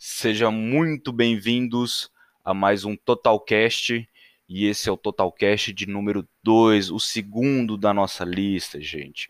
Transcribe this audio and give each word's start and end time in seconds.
Sejam 0.00 0.52
muito 0.52 1.12
bem-vindos 1.12 2.08
a 2.44 2.54
mais 2.54 2.84
um 2.84 2.94
Totalcast. 2.94 4.08
E 4.48 4.64
esse 4.64 4.88
é 4.88 4.92
o 4.92 4.96
Totalcast 4.96 5.72
de 5.72 5.88
número 5.88 6.24
2, 6.44 6.92
o 6.92 7.00
segundo 7.00 7.76
da 7.76 7.92
nossa 7.92 8.24
lista, 8.24 8.80
gente. 8.80 9.28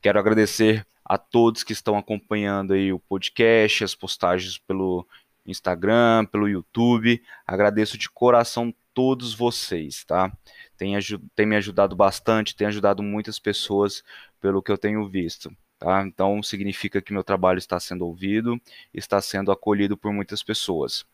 Quero 0.00 0.20
agradecer 0.20 0.86
a 1.04 1.18
todos 1.18 1.64
que 1.64 1.72
estão 1.72 1.98
acompanhando 1.98 2.74
aí 2.74 2.92
o 2.92 3.00
podcast, 3.00 3.82
as 3.82 3.96
postagens 3.96 4.56
pelo 4.56 5.04
Instagram, 5.44 6.26
pelo 6.26 6.48
YouTube. 6.48 7.20
Agradeço 7.44 7.98
de 7.98 8.08
coração 8.08 8.72
todos 8.94 9.34
vocês, 9.34 10.04
tá? 10.04 10.32
Tem, 10.76 10.94
tem 11.34 11.44
me 11.44 11.56
ajudado 11.56 11.96
bastante, 11.96 12.54
tem 12.54 12.68
ajudado 12.68 13.02
muitas 13.02 13.40
pessoas 13.40 14.04
pelo 14.40 14.62
que 14.62 14.70
eu 14.70 14.78
tenho 14.78 15.08
visto. 15.08 15.52
Tá? 15.78 16.02
Então 16.02 16.42
significa 16.42 17.00
que 17.00 17.12
meu 17.12 17.22
trabalho 17.22 17.58
está 17.58 17.78
sendo 17.78 18.04
ouvido, 18.06 18.60
está 18.92 19.20
sendo 19.20 19.52
acolhido 19.52 19.96
por 19.96 20.12
muitas 20.12 20.42
pessoas. 20.42 21.06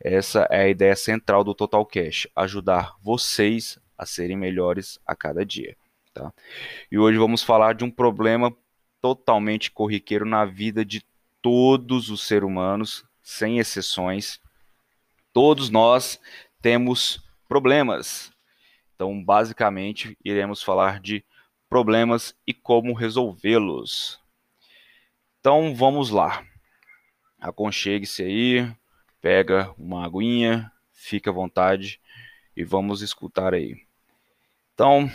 Essa 0.00 0.46
é 0.50 0.62
a 0.62 0.68
ideia 0.68 0.94
central 0.94 1.42
do 1.42 1.54
Total 1.54 1.84
Cash, 1.84 2.28
ajudar 2.36 2.94
vocês 3.02 3.78
a 3.96 4.06
serem 4.06 4.36
melhores 4.36 5.00
a 5.04 5.16
cada 5.16 5.44
dia. 5.44 5.76
Tá? 6.14 6.32
E 6.90 6.96
hoje 6.96 7.18
vamos 7.18 7.42
falar 7.42 7.74
de 7.74 7.84
um 7.84 7.90
problema 7.90 8.54
totalmente 9.00 9.70
corriqueiro 9.70 10.24
na 10.24 10.44
vida 10.44 10.84
de 10.84 11.04
todos 11.42 12.10
os 12.10 12.24
seres 12.24 12.44
humanos, 12.46 13.04
sem 13.22 13.58
exceções. 13.58 14.40
Todos 15.32 15.70
nós 15.70 16.20
temos 16.62 17.20
problemas. 17.48 18.30
Então, 18.94 19.22
basicamente, 19.22 20.16
iremos 20.24 20.62
falar 20.62 21.00
de 21.00 21.24
problemas 21.24 21.37
e 22.46 22.54
como 22.54 22.94
resolvê-los. 22.94 24.20
Então 25.40 25.74
vamos 25.74 26.10
lá. 26.10 26.44
Aconchegue-se 27.38 28.22
aí, 28.22 28.72
pega 29.20 29.72
uma 29.78 30.04
aguinha, 30.04 30.72
fica 30.92 31.30
à 31.30 31.32
vontade 31.32 32.00
e 32.56 32.64
vamos 32.64 33.02
escutar 33.02 33.54
aí. 33.54 33.86
Então, 34.74 35.10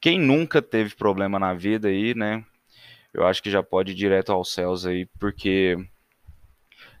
quem 0.00 0.18
nunca 0.18 0.60
teve 0.60 0.94
problema 0.94 1.38
na 1.38 1.54
vida 1.54 1.88
aí, 1.88 2.14
né? 2.14 2.44
Eu 3.12 3.26
acho 3.26 3.42
que 3.42 3.50
já 3.50 3.62
pode 3.62 3.92
ir 3.92 3.94
direto 3.94 4.32
aos 4.32 4.52
céus 4.52 4.84
aí, 4.84 5.06
porque 5.18 5.76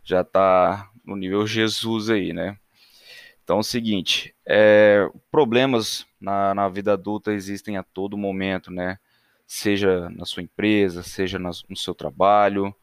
já 0.02 0.24
tá 0.24 0.90
no 1.04 1.16
nível 1.16 1.46
Jesus 1.46 2.10
aí, 2.10 2.32
né? 2.32 2.58
Então 3.42 3.58
é 3.58 3.60
o 3.60 3.62
seguinte, 3.62 4.34
é, 4.46 5.06
problemas 5.30 6.06
na, 6.18 6.54
na 6.54 6.68
vida 6.68 6.94
adulta 6.94 7.32
existem 7.32 7.76
a 7.76 7.82
todo 7.82 8.16
momento, 8.16 8.70
né? 8.70 8.98
Seja 9.46 10.08
na 10.10 10.24
sua 10.24 10.42
empresa, 10.42 11.02
seja 11.02 11.38
no 11.38 11.76
seu 11.76 11.94
trabalho, 11.94 12.74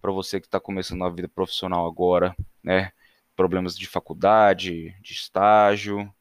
para 0.00 0.12
você 0.12 0.40
que 0.40 0.46
está 0.46 0.60
começando 0.60 1.04
a 1.04 1.10
vida 1.10 1.28
profissional 1.28 1.86
agora, 1.86 2.34
né? 2.62 2.92
Problemas 3.34 3.76
de 3.76 3.86
faculdade, 3.86 4.96
de 5.02 5.12
estágio, 5.12 6.12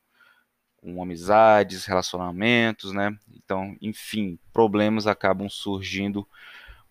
com 0.77 1.01
amizades, 1.01 1.85
relacionamentos, 1.85 2.91
né? 2.91 3.17
Então, 3.33 3.75
enfim, 3.81 4.37
problemas 4.53 5.07
acabam 5.07 5.49
surgindo 5.49 6.27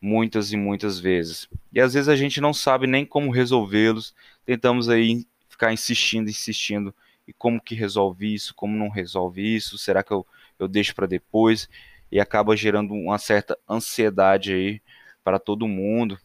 muitas 0.00 0.52
e 0.52 0.56
muitas 0.56 0.98
vezes. 0.98 1.48
E 1.72 1.80
às 1.80 1.94
vezes 1.94 2.08
a 2.08 2.16
gente 2.16 2.40
não 2.40 2.52
sabe 2.52 2.86
nem 2.86 3.06
como 3.06 3.30
resolvê-los, 3.30 4.14
tentamos 4.44 4.88
aí 4.88 5.26
ficar 5.48 5.72
insistindo, 5.72 6.28
insistindo, 6.28 6.94
e 7.26 7.32
como 7.32 7.60
que 7.60 7.74
resolve 7.74 8.34
isso, 8.34 8.54
como 8.54 8.76
não 8.76 8.88
resolve 8.88 9.40
isso, 9.42 9.78
será 9.78 10.02
que 10.02 10.12
eu, 10.12 10.26
eu 10.58 10.68
deixo 10.68 10.94
para 10.94 11.06
depois? 11.06 11.68
E 12.10 12.20
acaba 12.20 12.56
gerando 12.56 12.94
uma 12.94 13.18
certa 13.18 13.58
ansiedade 13.68 14.52
aí 14.52 14.82
para 15.22 15.38
todo 15.38 15.66
mundo 15.66 16.18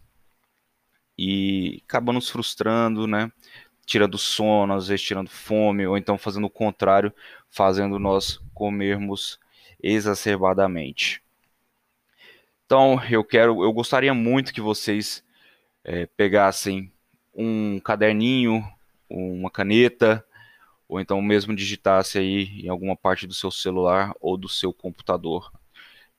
e 1.17 1.81
acaba 1.85 2.13
nos 2.13 2.30
frustrando, 2.30 3.05
né? 3.05 3.30
Tirando 3.85 4.17
sono, 4.17 4.73
às 4.73 4.88
vezes 4.88 5.05
tirando 5.05 5.30
fome, 5.30 5.85
ou 5.85 5.97
então 5.97 6.17
fazendo 6.17 6.45
o 6.45 6.50
contrário, 6.50 7.13
fazendo 7.50 8.00
nós 8.00 8.39
comermos 8.53 9.39
exacerbadamente. 9.81 11.22
Então, 12.66 13.01
eu 13.09 13.23
quero, 13.23 13.63
eu 13.63 13.73
gostaria 13.73 14.13
muito 14.13 14.53
que 14.53 14.61
vocês 14.61 15.23
é, 15.84 16.06
pegassem 16.06 16.91
um 17.34 17.79
caderninho, 17.79 18.63
uma 19.09 19.50
caneta, 19.50 20.23
ou 20.88 21.00
então 21.00 21.22
mesmo 21.22 21.56
digitasse 21.56 22.17
aí 22.17 22.61
em 22.63 22.69
alguma 22.69 22.96
parte 22.96 23.28
do 23.28 23.34
seu 23.34 23.51
celular 23.51 24.13
ou 24.22 24.38
do 24.38 24.47
seu 24.47 24.72
computador, 24.72 25.51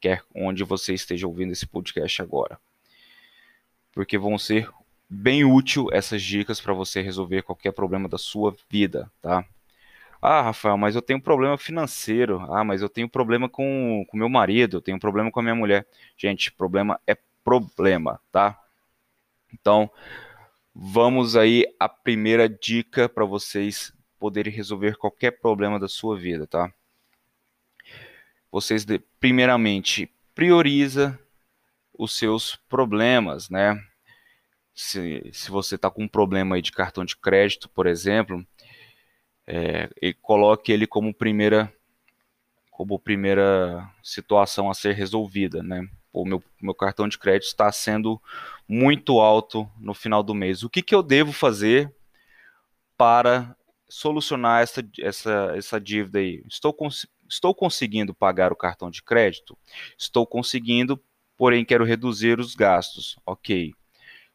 quer 0.00 0.22
onde 0.34 0.64
você 0.64 0.94
esteja 0.94 1.26
ouvindo 1.26 1.52
esse 1.52 1.66
podcast 1.66 2.22
agora. 2.22 2.58
Porque 3.92 4.16
vão 4.16 4.38
ser 4.38 4.68
bem 5.08 5.44
útil 5.44 5.88
essas 5.92 6.22
dicas 6.22 6.60
para 6.60 6.72
você 6.72 7.00
resolver 7.02 7.42
qualquer 7.42 7.72
problema 7.72 8.08
da 8.08 8.18
sua 8.18 8.54
vida, 8.68 9.10
tá? 9.20 9.44
Ah, 10.22 10.42
Rafael, 10.42 10.76
mas 10.76 10.94
eu 10.94 11.02
tenho 11.02 11.20
problema 11.20 11.56
financeiro. 11.56 12.40
Ah, 12.52 12.62
mas 12.62 12.82
eu 12.82 12.88
tenho 12.88 13.08
problema 13.08 13.48
com 13.48 14.04
o 14.12 14.16
meu 14.16 14.28
marido, 14.28 14.76
eu 14.76 14.80
tenho 14.82 14.98
problema 14.98 15.30
com 15.30 15.40
a 15.40 15.42
minha 15.42 15.54
mulher. 15.54 15.86
Gente, 16.16 16.52
problema 16.52 17.00
é 17.06 17.16
problema, 17.42 18.20
tá? 18.30 18.58
Então, 19.52 19.90
Vamos 20.74 21.36
aí 21.36 21.64
a 21.78 21.88
primeira 21.88 22.48
dica 22.48 23.08
para 23.08 23.24
vocês 23.24 23.92
poderem 24.18 24.52
resolver 24.52 24.96
qualquer 24.96 25.32
problema 25.32 25.80
da 25.80 25.88
sua 25.88 26.16
vida, 26.16 26.46
tá? 26.46 26.72
Vocês 28.50 28.84
primeiramente 29.18 30.10
prioriza 30.34 31.18
os 31.96 32.16
seus 32.16 32.56
problemas, 32.68 33.48
né? 33.50 33.80
Se, 34.74 35.30
se 35.32 35.50
você 35.50 35.74
está 35.74 35.90
com 35.90 36.04
um 36.04 36.08
problema 36.08 36.56
aí 36.56 36.62
de 36.62 36.72
cartão 36.72 37.04
de 37.04 37.16
crédito, 37.16 37.68
por 37.68 37.86
exemplo, 37.86 38.44
é, 39.46 39.88
coloque 40.22 40.72
ele 40.72 40.86
como 40.86 41.12
primeira 41.12 41.72
como 42.70 42.98
primeira 42.98 43.86
situação 44.02 44.70
a 44.70 44.74
ser 44.74 44.94
resolvida, 44.94 45.62
né? 45.62 45.86
o 46.12 46.24
meu, 46.24 46.42
meu 46.60 46.74
cartão 46.74 47.08
de 47.08 47.18
crédito 47.18 47.48
está 47.48 47.70
sendo 47.70 48.20
muito 48.68 49.20
alto 49.20 49.70
no 49.78 49.94
final 49.94 50.22
do 50.22 50.34
mês. 50.34 50.62
O 50.62 50.70
que, 50.70 50.82
que 50.82 50.94
eu 50.94 51.02
devo 51.02 51.32
fazer 51.32 51.94
para 52.96 53.56
solucionar 53.90 54.62
essa, 54.62 54.82
essa, 55.00 55.52
essa 55.56 55.80
dívida 55.80 56.20
aí? 56.20 56.42
Estou, 56.48 56.72
cons 56.72 57.06
estou 57.28 57.54
conseguindo 57.54 58.14
pagar 58.14 58.52
o 58.52 58.56
cartão 58.56 58.90
de 58.90 59.02
crédito? 59.02 59.58
Estou 59.98 60.26
conseguindo, 60.26 61.02
porém 61.36 61.64
quero 61.64 61.84
reduzir 61.84 62.38
os 62.40 62.54
gastos. 62.54 63.16
Ok. 63.26 63.74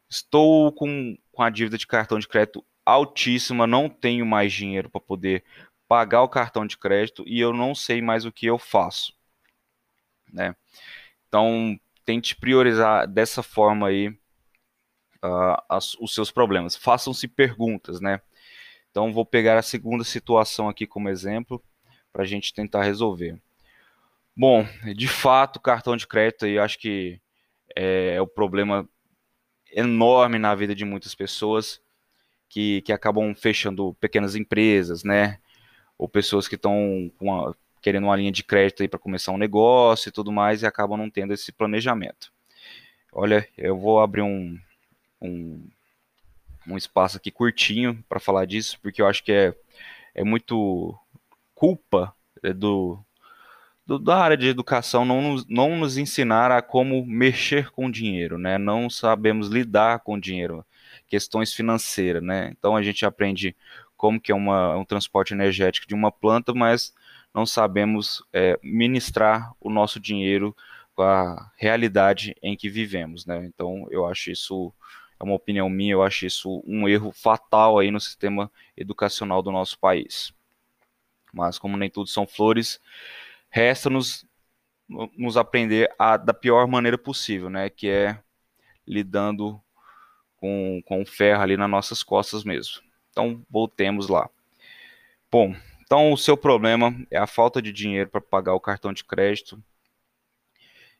Estou 0.08 0.70
com, 0.72 1.18
com 1.32 1.42
a 1.42 1.50
dívida 1.50 1.76
de 1.76 1.86
cartão 1.86 2.18
de 2.18 2.28
crédito 2.28 2.64
altíssima, 2.84 3.66
não 3.66 3.88
tenho 3.88 4.24
mais 4.24 4.52
dinheiro 4.52 4.88
para 4.88 5.00
poder 5.00 5.44
pagar 5.88 6.22
o 6.22 6.28
cartão 6.28 6.66
de 6.66 6.78
crédito 6.78 7.24
e 7.26 7.40
eu 7.40 7.52
não 7.52 7.74
sei 7.74 8.00
mais 8.00 8.24
o 8.24 8.32
que 8.32 8.46
eu 8.46 8.58
faço. 8.58 9.12
Né? 10.32 10.54
Então, 11.28 11.78
tente 12.04 12.36
priorizar 12.36 13.08
dessa 13.08 13.42
forma 13.42 13.88
aí 13.88 14.08
uh, 15.24 15.62
as, 15.68 15.94
os 15.94 16.14
seus 16.14 16.30
problemas. 16.30 16.76
Façam-se 16.76 17.26
perguntas, 17.26 18.00
né? 18.00 18.20
Então, 18.96 19.12
vou 19.12 19.26
pegar 19.26 19.58
a 19.58 19.62
segunda 19.62 20.02
situação 20.02 20.70
aqui 20.70 20.86
como 20.86 21.10
exemplo 21.10 21.62
para 22.10 22.22
a 22.22 22.26
gente 22.26 22.54
tentar 22.54 22.82
resolver. 22.82 23.38
Bom, 24.34 24.66
de 24.96 25.06
fato, 25.06 25.60
cartão 25.60 25.94
de 25.98 26.06
crédito 26.06 26.46
eu 26.46 26.62
acho 26.62 26.78
que 26.78 27.20
é, 27.76 28.14
é 28.14 28.22
o 28.22 28.26
problema 28.26 28.88
enorme 29.70 30.38
na 30.38 30.54
vida 30.54 30.74
de 30.74 30.86
muitas 30.86 31.14
pessoas 31.14 31.78
que, 32.48 32.80
que 32.80 32.90
acabam 32.90 33.34
fechando 33.34 33.94
pequenas 34.00 34.34
empresas, 34.34 35.04
né? 35.04 35.40
Ou 35.98 36.08
pessoas 36.08 36.48
que 36.48 36.54
estão 36.54 37.12
querendo 37.82 38.04
uma 38.04 38.16
linha 38.16 38.32
de 38.32 38.42
crédito 38.42 38.88
para 38.88 38.98
começar 38.98 39.30
um 39.30 39.36
negócio 39.36 40.08
e 40.08 40.12
tudo 40.12 40.32
mais 40.32 40.62
e 40.62 40.66
acabam 40.66 40.96
não 40.96 41.10
tendo 41.10 41.34
esse 41.34 41.52
planejamento. 41.52 42.32
Olha, 43.12 43.46
eu 43.58 43.76
vou 43.76 44.00
abrir 44.00 44.22
um, 44.22 44.58
um, 45.20 45.68
um 46.66 46.76
espaço 46.76 47.16
aqui 47.16 47.30
curtinho 47.30 48.04
para 48.08 48.20
falar 48.20 48.44
disso, 48.46 48.78
porque 48.82 49.00
eu 49.00 49.06
acho 49.06 49.22
que 49.22 49.32
é, 49.32 49.54
é 50.14 50.24
muito 50.24 50.98
culpa 51.54 52.14
é, 52.42 52.52
do, 52.52 52.98
do, 53.86 53.98
da 53.98 54.16
área 54.18 54.36
de 54.36 54.48
educação 54.48 55.04
não 55.04 55.22
nos, 55.22 55.46
não 55.48 55.76
nos 55.76 55.96
ensinar 55.96 56.50
a 56.50 56.60
como 56.60 57.06
mexer 57.06 57.70
com 57.70 57.90
dinheiro, 57.90 58.38
né? 58.38 58.58
Não 58.58 58.90
sabemos 58.90 59.48
lidar 59.48 60.00
com 60.00 60.18
dinheiro, 60.18 60.64
questões 61.08 61.52
financeiras, 61.54 62.22
né? 62.22 62.52
Então 62.58 62.76
a 62.76 62.82
gente 62.82 63.06
aprende 63.06 63.56
como 63.96 64.20
que 64.20 64.32
é 64.32 64.34
uma, 64.34 64.76
um 64.76 64.84
transporte 64.84 65.32
energético 65.32 65.86
de 65.86 65.94
uma 65.94 66.12
planta, 66.12 66.52
mas 66.52 66.92
não 67.34 67.46
sabemos 67.46 68.22
é, 68.32 68.58
ministrar 68.62 69.52
o 69.60 69.70
nosso 69.70 70.00
dinheiro 70.00 70.54
com 70.94 71.02
a 71.02 71.50
realidade 71.56 72.34
em 72.42 72.56
que 72.56 72.70
vivemos, 72.70 73.26
né? 73.26 73.44
Então, 73.44 73.86
eu 73.90 74.06
acho 74.06 74.30
isso 74.30 74.72
é 75.18 75.24
uma 75.24 75.34
opinião 75.34 75.68
minha, 75.68 75.92
eu 75.92 76.02
acho 76.02 76.26
isso 76.26 76.62
um 76.66 76.88
erro 76.88 77.10
fatal 77.12 77.78
aí 77.78 77.90
no 77.90 78.00
sistema 78.00 78.50
educacional 78.76 79.42
do 79.42 79.50
nosso 79.50 79.78
país. 79.78 80.32
Mas 81.32 81.58
como 81.58 81.76
nem 81.76 81.90
tudo 81.90 82.08
são 82.08 82.26
flores, 82.26 82.80
resta-nos 83.50 84.26
nos 84.88 85.36
aprender 85.36 85.92
a, 85.98 86.16
da 86.16 86.32
pior 86.32 86.66
maneira 86.68 86.96
possível, 86.96 87.50
né? 87.50 87.68
Que 87.68 87.88
é 87.88 88.18
lidando 88.86 89.60
com, 90.36 90.80
com 90.86 91.04
ferro 91.04 91.42
ali 91.42 91.56
nas 91.56 91.68
nossas 91.68 92.02
costas 92.02 92.44
mesmo. 92.44 92.80
Então, 93.10 93.44
voltemos 93.50 94.08
lá. 94.08 94.30
Bom, 95.30 95.54
então 95.82 96.12
o 96.12 96.16
seu 96.16 96.36
problema 96.36 96.94
é 97.10 97.18
a 97.18 97.26
falta 97.26 97.60
de 97.60 97.72
dinheiro 97.72 98.10
para 98.10 98.20
pagar 98.20 98.54
o 98.54 98.60
cartão 98.60 98.92
de 98.92 99.04
crédito. 99.04 99.62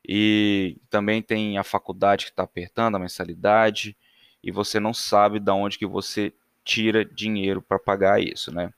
E 0.08 0.78
também 0.88 1.20
tem 1.20 1.58
a 1.58 1.64
faculdade 1.64 2.26
que 2.26 2.30
está 2.30 2.44
apertando 2.44 2.94
a 2.96 2.98
mensalidade 2.98 3.96
e 4.42 4.50
você 4.50 4.78
não 4.78 4.94
sabe 4.94 5.40
de 5.40 5.50
onde 5.50 5.78
que 5.78 5.86
você 5.86 6.32
tira 6.64 7.04
dinheiro 7.04 7.62
para 7.62 7.78
pagar 7.78 8.20
isso, 8.20 8.52
né? 8.52 8.72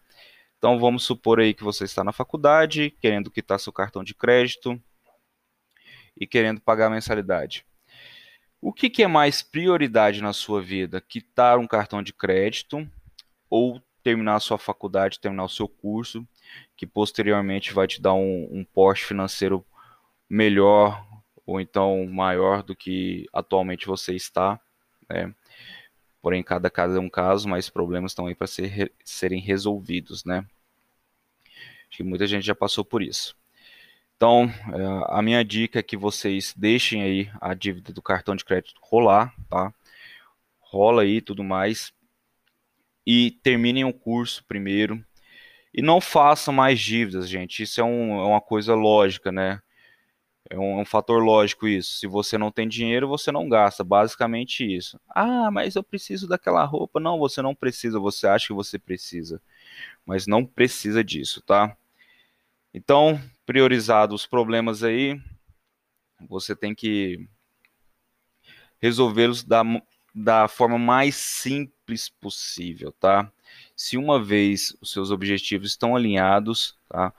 Então 0.59 0.79
vamos 0.79 1.05
supor 1.05 1.41
aí 1.41 1.55
que 1.55 1.63
você 1.63 1.85
está 1.85 2.03
na 2.03 2.13
faculdade, 2.13 2.91
querendo 3.01 3.31
quitar 3.31 3.61
seu 3.61 3.73
cartão 3.73 4.03
de 4.03 4.15
crédito 4.15 4.81
e 6.19 6.27
querendo 6.27 6.61
pagar 6.61 6.87
a 6.87 6.91
mensalidade. 6.91 7.65
O 8.61 8.73
que, 8.73 8.91
que 8.91 9.05
é 9.05 9.07
mais 9.07 9.41
prioridade 9.41 10.21
na 10.21 10.33
sua 10.33 10.61
vida? 10.61 11.01
Quitar 11.01 11.59
um 11.59 11.67
cartão 11.67 12.03
de 12.03 12.13
crédito 12.13 12.89
ou 13.49 13.81
terminar 14.03 14.35
a 14.35 14.41
sua 14.41 14.59
faculdade, 14.59 15.21
terminar 15.21 15.45
o 15.45 15.49
seu 15.49 15.69
curso, 15.69 16.27
que 16.77 16.87
posteriormente 16.87 17.73
vai 17.73 17.87
te 17.87 18.01
dar 18.03 18.15
um, 18.15 18.67
um 18.75 18.95
financeiro 18.97 19.65
melhor 20.29 21.07
ou 21.47 21.61
então 21.61 22.05
maior 22.07 22.63
do 22.63 22.75
que 22.75 23.27
atualmente 23.33 23.87
você 23.87 24.15
está, 24.15 24.61
né? 25.09 25.33
Porém, 26.21 26.43
cada 26.43 26.69
caso 26.71 26.97
é 26.97 27.01
um 27.01 27.09
caso, 27.09 27.49
mas 27.49 27.71
problemas 27.71 28.13
estão 28.13 28.27
aí 28.27 28.35
para 28.35 28.47
ser, 28.47 28.93
serem 29.05 29.41
resolvidos, 29.41 30.25
né? 30.25 30.45
Acho 31.89 31.99
que 31.99 32.03
muita 32.03 32.27
gente 32.27 32.45
já 32.45 32.55
passou 32.55 32.85
por 32.85 33.03
isso. 33.03 33.37
Então, 34.17 34.53
é, 34.75 35.17
a 35.17 35.23
minha 35.23 35.45
dica 35.45 35.79
é 35.79 35.83
que 35.83 35.97
vocês 35.97 36.53
deixem 36.57 37.03
aí 37.03 37.31
a 37.41 37.55
dívida 37.55 37.93
do 37.93 38.03
cartão 38.03 38.35
de 38.35 38.45
crédito 38.45 38.81
rolar, 38.83 39.33
tá? 39.49 39.73
Rola 40.59 41.03
aí 41.03 41.21
tudo 41.21 41.45
mais. 41.45 41.93
E 43.07 43.31
terminem 43.43 43.85
o 43.85 43.93
curso 43.93 44.45
primeiro. 44.45 45.03
E 45.73 45.81
não 45.81 46.01
façam 46.01 46.53
mais 46.53 46.81
dívidas, 46.81 47.29
gente. 47.29 47.63
Isso 47.63 47.81
é, 47.81 47.85
um, 47.85 48.19
é 48.19 48.27
uma 48.27 48.41
coisa 48.41 48.75
lógica, 48.75 49.31
né? 49.31 49.63
É 50.51 50.59
um, 50.59 50.79
é 50.79 50.83
um, 50.83 50.85
fator 50.85 51.23
lógico 51.23 51.69
isso. 51.69 51.99
Se 51.99 52.07
você 52.07 52.39
não 52.39 52.51
tem 52.51 52.67
dinheiro, 52.67 53.07
você 53.07 53.31
não 53.31 53.49
gasta. 53.49 53.85
Basicamente 53.85 54.65
isso. 54.65 54.99
Ah, 55.09 55.51
mas 55.51 55.77
eu 55.77 55.83
preciso 55.83 56.27
daquela 56.27 56.65
roupa. 56.65 56.99
Não, 56.99 57.19
você 57.19 57.43
não 57.43 57.55
precisa. 57.55 58.01
Você 58.01 58.27
acha 58.27 58.47
que 58.49 58.55
você 58.55 58.79
precisa. 58.79 59.43
Mas 60.07 60.27
não 60.27 60.45
precisa 60.47 61.05
disso, 61.05 61.43
tá? 61.43 61.77
Então, 62.73 63.21
priorizados 63.45 64.23
os 64.23 64.27
problemas 64.27 64.83
aí, 64.83 65.21
você 66.29 66.57
tem 66.57 66.75
que 66.75 67.29
resolvê-los 68.81 69.43
da, 69.45 69.63
da 70.15 70.49
forma 70.49 70.79
mais 70.79 71.15
simples 71.15 72.09
possível, 72.09 72.93
tá? 72.93 73.31
Se 73.77 73.97
uma 73.97 74.23
vez 74.23 74.77
os 74.81 74.93
seus 74.93 75.11
objetivos 75.11 75.71
estão 75.71 75.95
alinhados, 75.95 76.77
tá? 76.89 77.13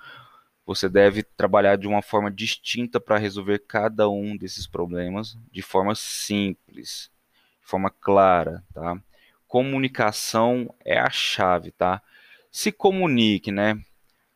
Você 0.69 0.88
deve 0.88 1.24
trabalhar 1.24 1.77
de 1.77 1.88
uma 1.88 2.00
forma 2.00 2.30
distinta 2.30 3.00
para 3.00 3.18
resolver 3.18 3.57
cada 3.68 4.07
um 4.07 4.38
desses 4.38 4.68
problemas 4.68 5.36
de 5.51 5.63
forma 5.63 5.95
simples, 5.95 7.10
de 7.60 7.68
forma 7.68 7.89
clara, 7.89 8.63
tá? 8.71 9.01
Comunicação 9.48 10.71
é 10.86 11.00
a 11.00 11.10
chave, 11.10 11.71
tá? 11.71 12.04
Se 12.51 12.71
comunique, 12.71 13.51
né? 13.51 13.81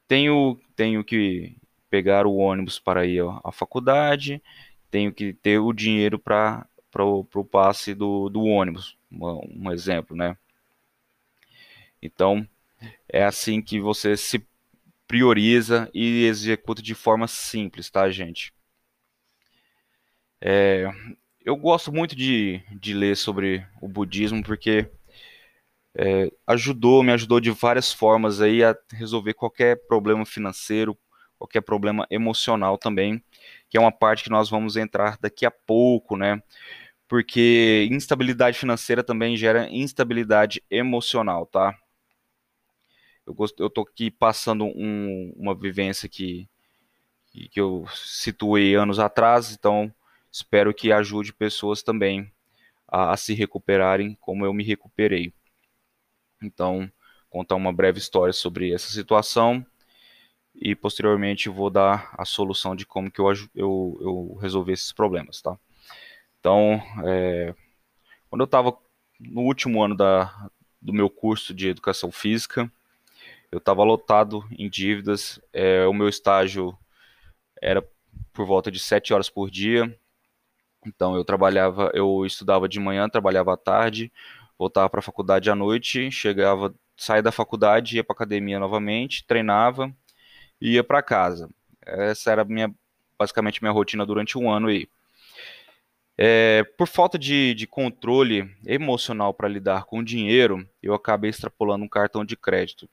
Tenho, 0.08 0.60
tenho 0.76 1.04
que 1.04 1.56
pegar 1.88 2.26
o 2.26 2.38
ônibus 2.38 2.80
para 2.80 3.06
ir 3.06 3.24
à 3.44 3.52
faculdade, 3.52 4.42
tenho 4.90 5.14
que 5.14 5.34
ter 5.34 5.60
o 5.60 5.72
dinheiro 5.72 6.18
para 6.18 6.66
o 6.98 7.46
passe 7.46 7.94
do, 7.94 8.28
do 8.28 8.42
ônibus, 8.42 8.98
um, 9.12 9.68
um 9.68 9.72
exemplo, 9.72 10.18
né? 10.18 10.36
Então, 12.02 12.44
é 13.08 13.24
assim 13.24 13.62
que 13.62 13.80
você 13.80 14.18
se 14.18 14.44
prioriza 15.14 15.92
e 15.94 16.26
executa 16.26 16.82
de 16.82 16.96
forma 16.96 17.28
simples, 17.28 17.88
tá, 17.88 18.10
gente? 18.10 18.52
É, 20.42 20.90
eu 21.46 21.56
gosto 21.56 21.94
muito 21.94 22.16
de, 22.16 22.64
de 22.72 22.96
ler 22.96 23.16
sobre 23.16 23.64
o 23.80 23.88
budismo 23.88 24.42
porque 24.42 24.90
é, 25.96 26.32
ajudou, 26.48 27.04
me 27.04 27.12
ajudou 27.12 27.40
de 27.40 27.52
várias 27.52 27.94
formas 27.94 28.42
aí 28.42 28.64
a 28.64 28.76
resolver 28.92 29.36
qualquer 29.36 29.86
problema 29.88 30.26
financeiro, 30.26 30.98
qualquer 31.38 31.62
problema 31.62 32.08
emocional 32.10 32.76
também, 32.76 33.24
que 33.70 33.78
é 33.78 33.80
uma 33.80 33.92
parte 33.92 34.24
que 34.24 34.32
nós 34.32 34.50
vamos 34.50 34.76
entrar 34.76 35.20
daqui 35.22 35.46
a 35.46 35.52
pouco, 35.52 36.18
né? 36.18 36.42
Porque 37.08 37.88
instabilidade 37.92 38.58
financeira 38.58 39.04
também 39.04 39.38
gera 39.38 39.70
instabilidade 39.70 40.64
emocional, 40.72 41.46
tá? 41.46 41.78
Eu, 43.26 43.34
gosto, 43.34 43.62
eu 43.62 43.70
tô 43.70 43.82
aqui 43.82 44.12
passando 44.12 44.66
um, 44.66 45.34
uma 45.36 45.56
vivência 45.56 46.10
que, 46.10 46.50
que 47.32 47.60
eu 47.60 47.86
situei 47.94 48.76
anos 48.76 49.00
atrás, 49.00 49.52
então 49.52 49.94
espero 50.32 50.74
que 50.74 50.92
ajude 50.92 51.34
pessoas 51.34 51.82
também 51.82 52.32
a, 52.88 53.14
a 53.14 53.18
se 53.18 53.34
recuperarem 53.34 54.18
como 54.20 54.46
eu 54.46 54.54
me 54.54 54.64
recuperei. 54.64 55.34
Então, 56.42 56.92
contar 57.30 57.56
uma 57.56 57.74
breve 57.74 57.98
história 57.98 58.34
sobre 58.34 58.74
essa 58.74 58.92
situação 58.92 59.66
e 60.54 60.76
posteriormente 60.76 61.50
vou 61.50 61.70
dar 61.70 62.14
a 62.18 62.26
solução 62.26 62.76
de 62.76 62.86
como 62.86 63.10
que 63.10 63.20
eu, 63.20 63.32
eu, 63.56 63.98
eu 64.02 64.38
resolvi 64.40 64.74
esses 64.74 64.92
problemas, 64.92 65.42
tá? 65.42 65.58
Então, 66.40 66.82
é, 67.06 67.56
quando 68.30 68.42
eu 68.42 68.46
estava 68.46 68.78
no 69.20 69.42
último 69.42 69.82
ano 69.82 69.96
da, 69.96 70.50
do 70.82 70.94
meu 70.94 71.10
curso 71.10 71.54
de 71.54 71.70
Educação 71.70 72.12
Física, 72.12 72.72
eu 73.54 73.60
estava 73.60 73.84
lotado 73.84 74.44
em 74.58 74.68
dívidas, 74.68 75.40
é, 75.54 75.86
o 75.86 75.94
meu 75.94 76.10
estágio 76.10 76.76
era 77.62 77.88
por 78.34 78.48
volta 78.48 78.72
de 78.72 78.80
7 78.80 79.14
horas 79.14 79.30
por 79.30 79.52
dia, 79.52 79.96
então 80.88 81.16
eu 81.16 81.24
trabalhava, 81.24 81.92
eu 81.94 82.26
estudava 82.26 82.68
de 82.68 82.80
manhã, 82.80 83.08
trabalhava 83.08 83.54
à 83.54 83.58
tarde, 83.58 84.12
voltava 84.58 84.90
para 84.90 85.02
a 85.02 85.04
faculdade 85.04 85.52
à 85.52 85.56
noite, 85.56 86.10
chegava, 86.10 86.74
saía 86.98 87.22
da 87.22 87.32
faculdade, 87.32 87.96
ia 87.96 88.04
para 88.04 88.16
academia 88.16 88.60
novamente, 88.60 89.24
treinava, 89.24 89.96
e 90.60 90.72
ia 90.72 90.84
para 90.84 91.04
casa. 91.04 91.48
Essa 91.86 92.32
era 92.32 92.44
minha, 92.44 92.74
basicamente 93.20 93.62
minha 93.62 93.72
rotina 93.72 94.04
durante 94.04 94.36
um 94.36 94.50
ano 94.50 94.70
aí. 94.70 94.90
É, 96.18 96.64
por 96.76 96.88
falta 96.88 97.20
de, 97.20 97.54
de 97.54 97.68
controle 97.68 98.50
emocional 98.66 99.32
para 99.32 99.48
lidar 99.48 99.86
com 99.86 100.00
o 100.00 100.04
dinheiro, 100.04 100.68
eu 100.82 100.96
acabei 100.96 101.30
extrapolando 101.30 101.86
um 101.86 101.90
cartão 101.90 102.26
de 102.26 102.36
crédito. 102.36 102.90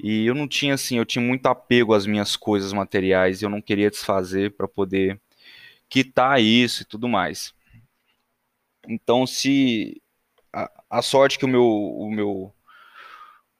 E 0.00 0.26
eu 0.26 0.34
não 0.34 0.46
tinha 0.48 0.74
assim, 0.74 0.98
eu 0.98 1.04
tinha 1.04 1.24
muito 1.24 1.46
apego 1.46 1.94
às 1.94 2.06
minhas 2.06 2.36
coisas 2.36 2.72
materiais, 2.72 3.42
eu 3.42 3.50
não 3.50 3.60
queria 3.60 3.90
desfazer 3.90 4.52
para 4.52 4.68
poder 4.68 5.20
quitar 5.88 6.40
isso 6.40 6.82
e 6.82 6.86
tudo 6.86 7.08
mais. 7.08 7.54
Então, 8.88 9.26
se 9.26 10.00
a, 10.52 10.70
a 10.88 11.02
sorte 11.02 11.38
que 11.38 11.44
o 11.44 11.48
meu, 11.48 11.64
o 11.66 12.10
meu 12.10 12.54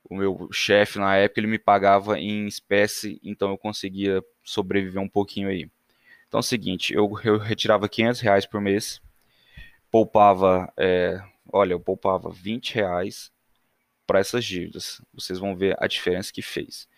o 0.08 0.16
meu 0.16 0.48
chefe 0.52 0.98
na 0.98 1.16
época 1.16 1.40
ele 1.40 1.46
me 1.46 1.58
pagava 1.58 2.18
em 2.18 2.46
espécie, 2.46 3.20
então 3.22 3.50
eu 3.50 3.58
conseguia 3.58 4.24
sobreviver 4.42 5.02
um 5.02 5.08
pouquinho 5.08 5.48
aí. 5.48 5.70
Então 6.26 6.38
é 6.38 6.40
o 6.40 6.42
seguinte, 6.42 6.94
eu, 6.94 7.10
eu 7.24 7.38
retirava 7.38 7.88
500 7.88 8.20
reais 8.20 8.46
por 8.46 8.60
mês, 8.60 9.00
poupava, 9.90 10.72
é, 10.76 11.20
olha, 11.52 11.72
eu 11.72 11.80
poupava 11.80 12.30
20 12.30 12.74
reais 12.74 13.30
para 14.08 14.18
essas 14.18 14.44
dívidas. 14.44 15.00
Vocês 15.14 15.38
vão 15.38 15.54
ver 15.54 15.76
a 15.78 15.86
diferença 15.86 16.32
que 16.32 16.42
fez. 16.42 16.88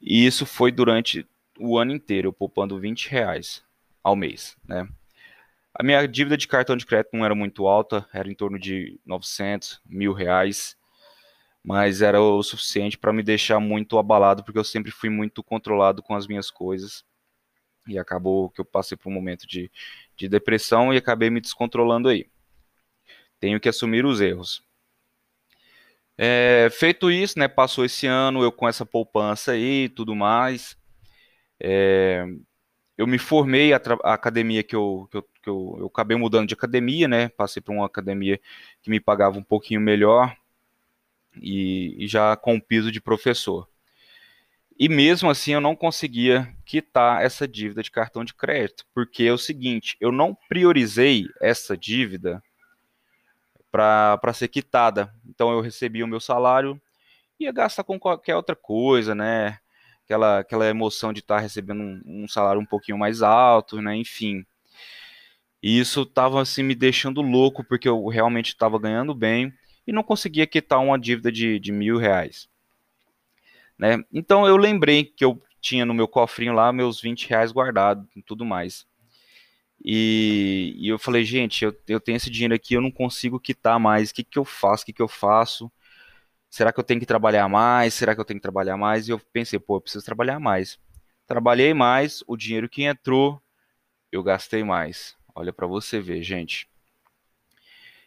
E 0.00 0.24
isso 0.24 0.46
foi 0.46 0.72
durante 0.72 1.26
o 1.58 1.76
ano 1.76 1.92
inteiro, 1.92 2.32
poupando 2.32 2.80
20 2.80 3.10
reais 3.10 3.62
ao 4.02 4.16
mês, 4.16 4.56
né? 4.66 4.88
A 5.74 5.82
minha 5.82 6.06
dívida 6.06 6.36
de 6.36 6.48
cartão 6.48 6.76
de 6.76 6.86
crédito 6.86 7.16
não 7.16 7.24
era 7.24 7.34
muito 7.34 7.66
alta, 7.66 8.08
era 8.12 8.30
em 8.30 8.34
torno 8.34 8.58
de 8.58 8.98
900, 9.04 9.82
mil 9.84 10.12
reais 10.12 10.76
mas 11.64 12.02
era 12.02 12.20
o 12.20 12.42
suficiente 12.42 12.98
para 12.98 13.10
me 13.10 13.22
deixar 13.22 13.58
muito 13.58 13.96
abalado, 13.98 14.44
porque 14.44 14.58
eu 14.58 14.64
sempre 14.64 14.92
fui 14.92 15.08
muito 15.08 15.42
controlado 15.42 16.02
com 16.02 16.14
as 16.14 16.26
minhas 16.26 16.50
coisas. 16.50 17.02
E 17.88 17.98
acabou 17.98 18.50
que 18.50 18.60
eu 18.60 18.66
passei 18.66 18.98
por 18.98 19.08
um 19.08 19.12
momento 19.12 19.46
de, 19.46 19.70
de 20.14 20.28
depressão 20.28 20.92
e 20.92 20.98
acabei 20.98 21.30
me 21.30 21.40
descontrolando 21.40 22.10
aí. 22.10 22.26
Tenho 23.40 23.58
que 23.58 23.68
assumir 23.68 24.04
os 24.04 24.20
erros. 24.20 24.62
É, 26.16 26.68
feito 26.72 27.10
isso, 27.10 27.38
né, 27.38 27.48
passou 27.48 27.84
esse 27.84 28.06
ano, 28.06 28.42
eu 28.42 28.52
com 28.52 28.68
essa 28.68 28.86
poupança 28.86 29.52
aí 29.52 29.84
e 29.84 29.88
tudo 29.88 30.14
mais. 30.14 30.76
É, 31.60 32.24
eu 32.96 33.06
me 33.06 33.18
formei, 33.18 33.72
a, 33.72 33.80
a 34.04 34.14
academia 34.14 34.62
que 34.62 34.76
eu, 34.76 35.08
que 35.10 35.16
eu, 35.16 35.22
que 35.42 35.48
eu, 35.48 35.76
eu 35.80 35.86
acabei 35.86 36.16
mudando 36.16 36.48
de 36.48 36.54
academia, 36.54 37.08
né? 37.08 37.28
Passei 37.30 37.60
para 37.62 37.74
uma 37.74 37.86
academia 37.86 38.40
que 38.82 38.90
me 38.90 39.00
pagava 39.00 39.38
um 39.38 39.42
pouquinho 39.42 39.80
melhor, 39.80 40.36
e, 41.40 41.96
e 41.98 42.06
já 42.06 42.36
com 42.36 42.56
o 42.56 42.62
piso 42.62 42.90
de 42.92 43.00
professor. 43.00 43.68
E 44.78 44.88
mesmo 44.88 45.30
assim 45.30 45.52
eu 45.52 45.60
não 45.60 45.76
conseguia 45.76 46.52
quitar 46.64 47.24
essa 47.24 47.46
dívida 47.46 47.82
de 47.82 47.90
cartão 47.90 48.24
de 48.24 48.34
crédito, 48.34 48.84
porque 48.92 49.24
é 49.24 49.32
o 49.32 49.38
seguinte, 49.38 49.96
eu 50.00 50.10
não 50.10 50.36
priorizei 50.48 51.26
essa 51.40 51.76
dívida 51.76 52.42
para 53.74 54.32
ser 54.32 54.46
quitada. 54.46 55.12
Então 55.28 55.50
eu 55.50 55.60
recebia 55.60 56.04
o 56.04 56.08
meu 56.08 56.20
salário, 56.20 56.80
ia 57.40 57.50
gastar 57.50 57.82
com 57.82 57.98
qualquer 57.98 58.36
outra 58.36 58.54
coisa, 58.54 59.16
né? 59.16 59.58
Aquela, 60.04 60.38
aquela 60.38 60.68
emoção 60.68 61.12
de 61.12 61.18
estar 61.18 61.36
tá 61.36 61.40
recebendo 61.40 61.82
um, 61.82 62.02
um, 62.06 62.28
salário 62.28 62.60
um 62.60 62.66
pouquinho 62.66 62.96
mais 62.96 63.20
alto, 63.20 63.82
né? 63.82 63.96
Enfim. 63.96 64.46
E 65.60 65.76
isso 65.76 66.02
estava 66.02 66.40
assim 66.40 66.62
me 66.62 66.74
deixando 66.76 67.20
louco, 67.20 67.64
porque 67.64 67.88
eu 67.88 68.06
realmente 68.06 68.48
estava 68.48 68.78
ganhando 68.78 69.12
bem 69.12 69.52
e 69.84 69.92
não 69.92 70.04
conseguia 70.04 70.46
quitar 70.46 70.78
uma 70.78 70.96
dívida 70.96 71.32
de, 71.32 71.58
de 71.58 71.72
mil 71.72 71.98
reais. 71.98 72.48
Né? 73.76 74.04
Então 74.12 74.46
eu 74.46 74.56
lembrei 74.56 75.04
que 75.04 75.24
eu 75.24 75.42
tinha 75.60 75.84
no 75.84 75.94
meu 75.94 76.06
cofrinho 76.06 76.52
lá 76.52 76.72
meus 76.72 77.00
20 77.00 77.28
reais 77.28 77.50
guardados 77.50 78.06
e 78.14 78.22
tudo 78.22 78.44
mais. 78.44 78.86
E, 79.84 80.74
e, 80.78 80.88
eu 80.88 80.98
falei, 80.98 81.24
gente, 81.24 81.64
eu, 81.64 81.76
eu 81.88 82.00
tenho 82.00 82.16
esse 82.16 82.30
dinheiro 82.30 82.54
aqui, 82.54 82.74
eu 82.74 82.80
não 82.80 82.90
consigo 82.90 83.38
quitar 83.38 83.78
mais. 83.78 84.10
O 84.10 84.14
que, 84.14 84.24
que 84.24 84.38
eu 84.38 84.44
faço? 84.44 84.82
O 84.82 84.86
que, 84.86 84.92
que 84.94 85.02
eu 85.02 85.08
faço? 85.08 85.70
Será 86.50 86.72
que 86.72 86.80
eu 86.80 86.84
tenho 86.84 87.00
que 87.00 87.06
trabalhar 87.06 87.48
mais? 87.48 87.94
Será 87.94 88.14
que 88.14 88.20
eu 88.20 88.24
tenho 88.24 88.38
que 88.38 88.42
trabalhar 88.42 88.76
mais? 88.76 89.08
E 89.08 89.10
eu 89.12 89.20
pensei, 89.32 89.58
pô, 89.58 89.76
eu 89.76 89.80
preciso 89.80 90.04
trabalhar 90.04 90.40
mais. 90.40 90.78
Trabalhei 91.26 91.74
mais, 91.74 92.22
o 92.26 92.36
dinheiro 92.36 92.68
que 92.68 92.84
entrou, 92.84 93.42
eu 94.12 94.22
gastei 94.22 94.64
mais. 94.64 95.16
Olha 95.34 95.52
para 95.52 95.66
você 95.66 96.00
ver, 96.00 96.22
gente. 96.22 96.68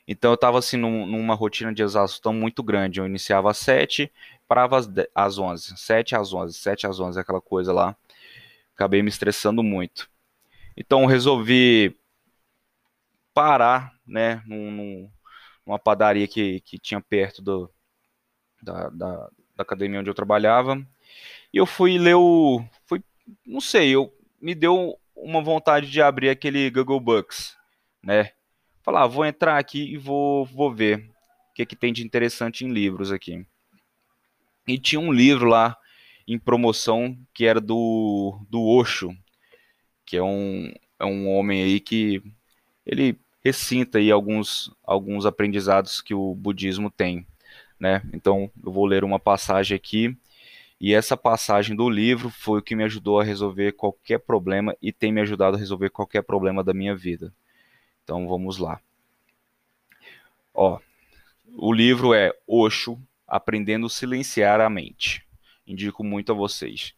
Então 0.07 0.31
eu 0.31 0.35
estava 0.35 0.57
assim 0.59 0.77
num, 0.77 1.05
numa 1.05 1.35
rotina 1.35 1.73
de 1.73 1.83
exaustão 1.83 2.33
muito 2.33 2.63
grande. 2.63 2.99
Eu 2.99 3.05
iniciava 3.05 3.51
às 3.51 3.57
7, 3.57 4.11
parava 4.47 4.77
às, 4.77 4.87
10, 4.87 5.07
às 5.13 5.37
11. 5.37 5.77
7 5.77 6.15
às 6.15 6.33
11, 6.33 6.53
7 6.57 6.87
às 6.87 6.99
11, 6.99 7.19
aquela 7.19 7.41
coisa 7.41 7.73
lá. 7.73 7.95
Acabei 8.73 9.03
me 9.03 9.09
estressando 9.09 9.61
muito. 9.61 10.09
Então 10.77 11.07
resolvi 11.07 11.97
parar, 13.33 13.93
né, 14.05 14.43
num, 14.45 15.09
numa 15.65 15.79
padaria 15.79 16.27
que, 16.27 16.61
que 16.61 16.77
tinha 16.77 17.01
perto 17.01 17.41
do, 17.41 17.69
da, 18.61 18.89
da, 18.89 19.29
da 19.55 19.63
academia 19.63 19.99
onde 19.99 20.09
eu 20.09 20.13
trabalhava. 20.13 20.77
E 21.51 21.57
eu 21.57 21.65
fui 21.65 21.97
ler 21.97 22.15
o. 22.15 22.63
Fui, 22.85 23.03
não 23.45 23.59
sei, 23.59 23.89
eu 23.89 24.13
me 24.39 24.53
deu 24.53 24.99
uma 25.15 25.41
vontade 25.41 25.89
de 25.89 26.01
abrir 26.01 26.29
aquele 26.29 26.69
Google 26.69 26.99
Books, 26.99 27.57
né? 28.03 28.31
Falar, 28.83 29.03
ah, 29.03 29.07
vou 29.07 29.25
entrar 29.25 29.57
aqui 29.57 29.93
e 29.93 29.97
vou, 29.97 30.45
vou 30.45 30.73
ver 30.73 31.09
o 31.51 31.53
que, 31.55 31.65
que 31.65 31.75
tem 31.75 31.91
de 31.91 32.05
interessante 32.05 32.63
em 32.63 32.71
livros 32.71 33.11
aqui. 33.11 33.45
E 34.67 34.77
tinha 34.77 34.99
um 34.99 35.11
livro 35.11 35.47
lá 35.47 35.75
em 36.27 36.37
promoção 36.37 37.17
que 37.33 37.45
era 37.45 37.59
do, 37.59 38.39
do 38.49 38.63
Osho, 38.63 39.17
que 40.07 40.15
é 40.15 40.23
um, 40.23 40.73
é 40.97 41.05
um 41.05 41.29
homem 41.29 41.61
aí 41.61 41.81
que 41.81 42.23
ele 42.85 43.19
recinta 43.43 43.97
aí 43.97 44.09
alguns, 44.09 44.71
alguns 44.83 45.25
aprendizados 45.25 46.01
que 46.01 46.13
o 46.13 46.33
budismo 46.33 46.89
tem, 46.89 47.27
né? 47.77 48.01
Então 48.13 48.49
eu 48.63 48.71
vou 48.71 48.85
ler 48.85 49.03
uma 49.03 49.19
passagem 49.19 49.75
aqui 49.75 50.17
e 50.79 50.93
essa 50.93 51.17
passagem 51.17 51.75
do 51.75 51.89
livro 51.89 52.29
foi 52.29 52.59
o 52.59 52.61
que 52.61 52.75
me 52.75 52.85
ajudou 52.85 53.19
a 53.19 53.23
resolver 53.23 53.73
qualquer 53.73 54.19
problema 54.19 54.75
e 54.81 54.93
tem 54.93 55.11
me 55.11 55.19
ajudado 55.19 55.57
a 55.57 55.59
resolver 55.59 55.89
qualquer 55.89 56.23
problema 56.23 56.63
da 56.63 56.73
minha 56.73 56.95
vida. 56.95 57.33
Então 58.03 58.27
vamos 58.29 58.57
lá. 58.57 58.79
Ó, 60.53 60.79
o 61.53 61.73
livro 61.73 62.13
é 62.13 62.33
Osho, 62.47 62.97
Aprendendo 63.27 63.87
a 63.87 63.89
Silenciar 63.89 64.61
a 64.61 64.69
Mente. 64.69 65.27
Indico 65.67 66.01
muito 66.01 66.31
a 66.31 66.35
vocês. 66.35 66.96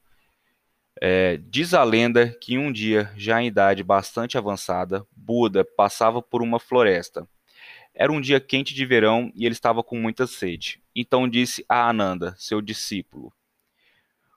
É, 1.02 1.38
diz 1.38 1.74
a 1.74 1.82
lenda 1.82 2.30
que 2.42 2.58
um 2.58 2.74
dia, 2.74 3.10
já 3.16 3.42
em 3.42 3.48
idade 3.48 3.82
bastante 3.84 4.38
avançada, 4.38 5.08
Buda 5.16 5.64
passava 5.64 6.22
por 6.22 6.42
uma 6.42 6.60
floresta. 6.60 7.26
Era 7.94 8.12
um 8.12 8.20
dia 8.20 8.40
quente 8.42 8.74
de 8.74 8.86
verão 8.86 9.32
e 9.34 9.46
ele 9.46 9.54
estava 9.54 9.82
com 9.82 9.98
muita 9.98 10.28
sede. 10.28 10.82
Então 10.94 11.28
disse 11.28 11.66
a 11.70 11.90
Ananda, 11.90 12.36
seu 12.38 12.62
discípulo: 12.62 13.32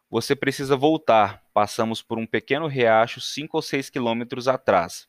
Você 0.08 0.36
precisa 0.36 0.76
voltar. 0.76 1.42
Passamos 1.52 2.00
por 2.00 2.16
um 2.16 2.26
pequeno 2.26 2.68
riacho 2.68 3.20
cinco 3.20 3.56
ou 3.56 3.62
seis 3.62 3.90
quilômetros 3.90 4.46
atrás. 4.46 5.08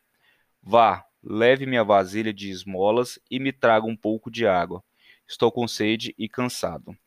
Vá, 0.62 1.06
leve 1.24 1.68
minha 1.68 1.84
vasilha 1.84 2.34
de 2.34 2.50
esmolas 2.50 3.20
e 3.30 3.40
me 3.40 3.52
traga 3.52 3.86
um 3.86 3.96
pouco 3.96 4.32
de 4.32 4.48
água. 4.48 4.84
Estou 5.28 5.52
com 5.52 5.68
sede 5.68 6.16
e 6.18 6.28
cansado. 6.28 6.98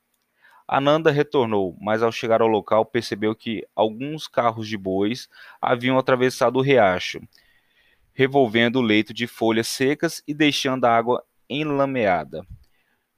Ananda 0.68 1.10
retornou, 1.10 1.76
mas 1.80 2.02
ao 2.02 2.10
chegar 2.10 2.40
ao 2.40 2.48
local 2.48 2.84
percebeu 2.84 3.34
que 3.34 3.66
alguns 3.74 4.26
carros 4.26 4.68
de 4.68 4.76
bois 4.76 5.28
haviam 5.60 5.98
atravessado 5.98 6.56
o 6.56 6.62
riacho, 6.62 7.20
revolvendo 8.12 8.80
o 8.80 8.82
leito 8.82 9.14
de 9.14 9.26
folhas 9.26 9.68
secas 9.68 10.22
e 10.26 10.34
deixando 10.34 10.84
a 10.84 10.96
água 10.96 11.24
enlameada. 11.48 12.44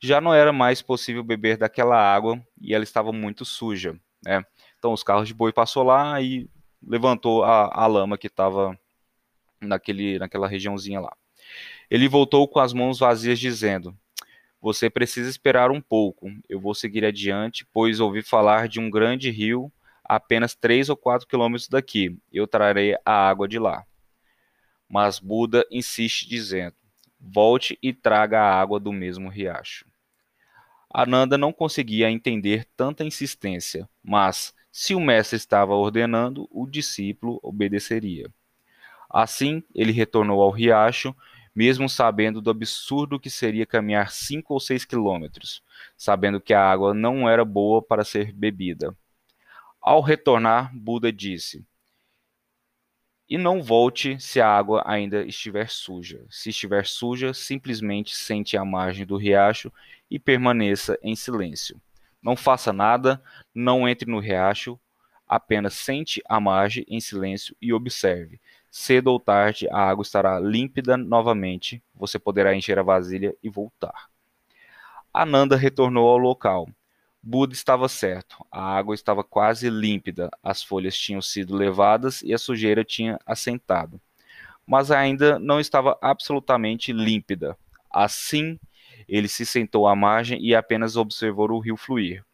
Já 0.00 0.20
não 0.20 0.34
era 0.34 0.52
mais 0.52 0.82
possível 0.82 1.24
beber 1.24 1.56
daquela 1.56 1.96
água 1.96 2.40
e 2.60 2.74
ela 2.74 2.84
estava 2.84 3.12
muito 3.12 3.44
suja. 3.44 3.98
Né? 4.24 4.44
Então 4.78 4.92
os 4.92 5.02
carros 5.02 5.26
de 5.26 5.34
boi 5.34 5.52
passou 5.52 5.82
lá 5.82 6.20
e 6.20 6.48
levantou 6.86 7.42
a, 7.44 7.70
a 7.72 7.86
lama 7.86 8.18
que 8.18 8.26
estava 8.26 8.78
naquela 9.60 10.46
regiãozinha 10.46 11.00
lá. 11.00 11.16
Ele 11.90 12.08
voltou 12.08 12.46
com 12.46 12.60
as 12.60 12.72
mãos 12.72 12.98
vazias, 12.98 13.38
dizendo: 13.38 13.96
você 14.60 14.90
precisa 14.90 15.30
esperar 15.30 15.70
um 15.70 15.80
pouco. 15.80 16.30
Eu 16.48 16.60
vou 16.60 16.74
seguir 16.74 17.04
adiante, 17.04 17.66
pois 17.72 18.00
ouvi 18.00 18.22
falar 18.22 18.68
de 18.68 18.80
um 18.80 18.90
grande 18.90 19.30
rio 19.30 19.72
apenas 20.04 20.54
três 20.54 20.88
ou 20.88 20.96
quatro 20.96 21.28
quilômetros 21.28 21.68
daqui. 21.68 22.18
Eu 22.32 22.46
trarei 22.46 22.96
a 23.04 23.28
água 23.28 23.46
de 23.46 23.58
lá. 23.58 23.84
Mas 24.88 25.18
Buda 25.18 25.64
insiste, 25.70 26.28
dizendo: 26.28 26.74
Volte 27.20 27.78
e 27.82 27.92
traga 27.92 28.40
a 28.40 28.60
água 28.60 28.80
do 28.80 28.92
mesmo 28.92 29.28
riacho. 29.28 29.84
Ananda 30.92 31.36
não 31.36 31.52
conseguia 31.52 32.10
entender 32.10 32.66
tanta 32.74 33.04
insistência, 33.04 33.86
mas, 34.02 34.54
se 34.72 34.94
o 34.94 35.00
mestre 35.00 35.36
estava 35.36 35.74
ordenando, 35.74 36.48
o 36.50 36.66
discípulo 36.66 37.38
obedeceria. 37.42 38.30
Assim, 39.10 39.62
ele 39.74 39.92
retornou 39.92 40.40
ao 40.42 40.50
riacho 40.50 41.14
mesmo 41.58 41.88
sabendo 41.88 42.40
do 42.40 42.50
absurdo 42.50 43.18
que 43.18 43.28
seria 43.28 43.66
caminhar 43.66 44.12
cinco 44.12 44.54
ou 44.54 44.60
seis 44.60 44.84
quilômetros, 44.84 45.60
sabendo 45.96 46.40
que 46.40 46.54
a 46.54 46.64
água 46.64 46.94
não 46.94 47.28
era 47.28 47.44
boa 47.44 47.82
para 47.82 48.04
ser 48.04 48.32
bebida. 48.32 48.96
Ao 49.80 50.00
retornar, 50.00 50.70
Buda 50.72 51.12
disse: 51.12 51.66
E 53.28 53.36
não 53.36 53.60
volte 53.60 54.20
se 54.20 54.40
a 54.40 54.48
água 54.48 54.84
ainda 54.86 55.24
estiver 55.26 55.68
suja. 55.68 56.24
Se 56.30 56.50
estiver 56.50 56.86
suja, 56.86 57.34
simplesmente 57.34 58.14
sente 58.14 58.56
a 58.56 58.64
margem 58.64 59.04
do 59.04 59.16
riacho 59.16 59.72
e 60.08 60.16
permaneça 60.16 60.96
em 61.02 61.16
silêncio. 61.16 61.80
Não 62.22 62.36
faça 62.36 62.72
nada, 62.72 63.20
não 63.52 63.88
entre 63.88 64.08
no 64.08 64.20
riacho, 64.20 64.78
apenas 65.26 65.74
sente 65.74 66.22
a 66.28 66.38
margem 66.38 66.84
em 66.86 67.00
silêncio 67.00 67.56
e 67.60 67.72
observe. 67.72 68.40
Cedo 68.70 69.08
ou 69.08 69.18
tarde, 69.18 69.66
a 69.70 69.80
água 69.80 70.02
estará 70.02 70.38
límpida 70.38 70.96
novamente. 70.96 71.82
Você 71.94 72.18
poderá 72.18 72.54
encher 72.54 72.78
a 72.78 72.82
vasilha 72.82 73.34
e 73.42 73.48
voltar. 73.48 74.08
Ananda 75.12 75.56
retornou 75.56 76.08
ao 76.08 76.18
local. 76.18 76.68
Buda 77.22 77.52
estava 77.52 77.88
certo. 77.88 78.44
A 78.50 78.76
água 78.76 78.94
estava 78.94 79.24
quase 79.24 79.68
límpida. 79.68 80.30
As 80.42 80.62
folhas 80.62 80.96
tinham 80.96 81.20
sido 81.20 81.56
levadas 81.56 82.22
e 82.22 82.32
a 82.32 82.38
sujeira 82.38 82.84
tinha 82.84 83.18
assentado. 83.26 84.00
Mas 84.66 84.90
ainda 84.90 85.38
não 85.38 85.58
estava 85.58 85.98
absolutamente 86.00 86.92
límpida. 86.92 87.56
Assim, 87.90 88.58
ele 89.08 89.28
se 89.28 89.46
sentou 89.46 89.88
à 89.88 89.96
margem 89.96 90.40
e 90.42 90.54
apenas 90.54 90.96
observou 90.96 91.50
o 91.50 91.58
rio 91.58 91.76
fluir. 91.76 92.24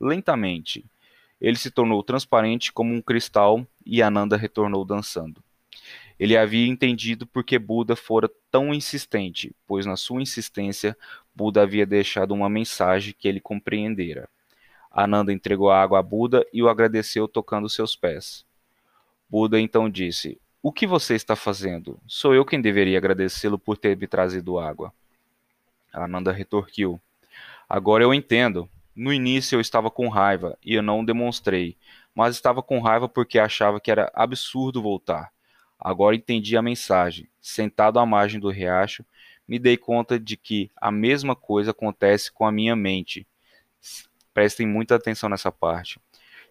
Lentamente, 0.00 0.84
ele 1.40 1.56
se 1.56 1.70
tornou 1.70 2.02
transparente 2.02 2.72
como 2.72 2.94
um 2.94 3.02
cristal 3.02 3.66
e 3.84 4.02
Ananda 4.02 4.36
retornou 4.36 4.84
dançando. 4.84 5.42
Ele 6.18 6.36
havia 6.36 6.68
entendido 6.68 7.26
por 7.26 7.42
que 7.42 7.58
Buda 7.58 7.96
fora 7.96 8.30
tão 8.50 8.72
insistente, 8.72 9.54
pois 9.66 9.84
na 9.84 9.96
sua 9.96 10.22
insistência 10.22 10.96
Buda 11.34 11.62
havia 11.62 11.84
deixado 11.84 12.32
uma 12.32 12.48
mensagem 12.48 13.14
que 13.18 13.26
ele 13.26 13.40
compreendera. 13.40 14.28
Ananda 14.90 15.32
entregou 15.32 15.70
a 15.70 15.82
água 15.82 15.98
a 15.98 16.02
Buda 16.02 16.46
e 16.52 16.62
o 16.62 16.68
agradeceu 16.68 17.26
tocando 17.26 17.68
seus 17.68 17.96
pés. 17.96 18.46
Buda 19.28 19.60
então 19.60 19.90
disse: 19.90 20.40
O 20.62 20.70
que 20.70 20.86
você 20.86 21.16
está 21.16 21.34
fazendo? 21.34 21.98
Sou 22.06 22.32
eu 22.32 22.44
quem 22.44 22.60
deveria 22.60 22.98
agradecê-lo 22.98 23.58
por 23.58 23.76
ter 23.76 23.96
me 23.96 24.06
trazido 24.06 24.58
água. 24.58 24.92
Ananda 25.92 26.30
retorquiu: 26.30 27.00
Agora 27.68 28.04
eu 28.04 28.14
entendo. 28.14 28.68
No 28.94 29.12
início 29.12 29.56
eu 29.56 29.60
estava 29.60 29.90
com 29.90 30.08
raiva 30.08 30.56
e 30.64 30.74
eu 30.74 30.82
não 30.82 31.04
demonstrei, 31.04 31.76
mas 32.14 32.36
estava 32.36 32.62
com 32.62 32.78
raiva 32.78 33.08
porque 33.08 33.40
achava 33.40 33.80
que 33.80 33.90
era 33.90 34.08
absurdo 34.14 34.80
voltar. 34.80 35.33
Agora 35.84 36.16
entendi 36.16 36.56
a 36.56 36.62
mensagem. 36.62 37.28
Sentado 37.42 37.98
à 37.98 38.06
margem 38.06 38.40
do 38.40 38.48
riacho, 38.48 39.04
me 39.46 39.58
dei 39.58 39.76
conta 39.76 40.18
de 40.18 40.34
que 40.34 40.70
a 40.74 40.90
mesma 40.90 41.36
coisa 41.36 41.72
acontece 41.72 42.32
com 42.32 42.46
a 42.46 42.50
minha 42.50 42.74
mente. 42.74 43.26
Prestem 44.32 44.66
muita 44.66 44.94
atenção 44.94 45.28
nessa 45.28 45.52
parte. 45.52 46.00